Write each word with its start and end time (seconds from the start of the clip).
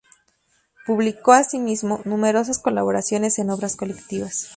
Publicó, 0.87 1.31
asimismo, 1.31 2.01
numerosas 2.05 2.57
colaboraciones 2.57 3.37
en 3.37 3.51
obras 3.51 3.75
colectivas. 3.75 4.47